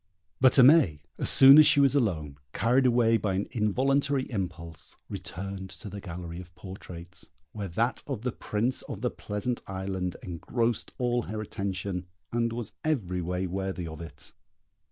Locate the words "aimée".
0.53-1.01